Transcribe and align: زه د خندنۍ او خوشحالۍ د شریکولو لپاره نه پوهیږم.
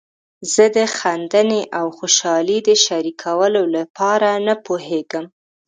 زه 0.53 0.65
د 0.77 0.77
خندنۍ 0.97 1.61
او 1.79 1.85
خوشحالۍ 1.97 2.59
د 2.69 2.69
شریکولو 2.85 3.63
لپاره 3.75 4.29
نه 4.47 4.55
پوهیږم. 4.65 5.25